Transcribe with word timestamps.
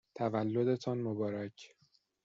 تولدتان 0.15 0.97
مبارک! 1.03 1.75